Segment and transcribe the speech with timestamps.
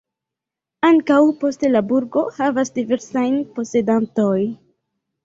[0.87, 4.33] Ankaŭ poste la burgo havas diversajn posedantoj.